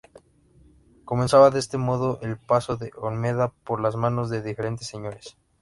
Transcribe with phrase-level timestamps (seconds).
[1.05, 5.37] Comenzaba de este modo el paso de Olmeda por las manos de diferentes señores.